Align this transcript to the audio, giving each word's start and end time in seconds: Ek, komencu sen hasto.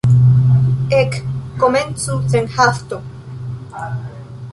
Ek, 0.99 1.17
komencu 1.63 2.15
sen 2.31 2.49
hasto. 2.57 2.99